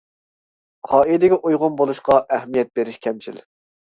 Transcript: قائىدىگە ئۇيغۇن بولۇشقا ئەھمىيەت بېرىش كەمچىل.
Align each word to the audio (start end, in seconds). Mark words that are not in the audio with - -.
قائىدىگە 0.93 1.37
ئۇيغۇن 1.49 1.77
بولۇشقا 1.81 2.17
ئەھمىيەت 2.37 2.73
بېرىش 2.79 2.97
كەمچىل. 3.07 3.37